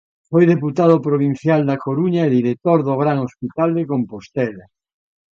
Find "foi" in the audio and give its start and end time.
0.29-0.43